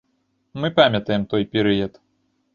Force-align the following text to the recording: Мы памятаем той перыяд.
Мы 0.63 0.71
памятаем 0.79 1.27
той 1.35 1.47
перыяд. 1.53 2.03